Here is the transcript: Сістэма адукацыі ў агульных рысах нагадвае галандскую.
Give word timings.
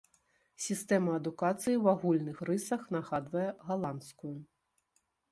Сістэма 0.67 1.11
адукацыі 1.17 1.75
ў 1.75 1.85
агульных 1.95 2.37
рысах 2.49 2.81
нагадвае 2.95 3.43
галандскую. 3.67 4.33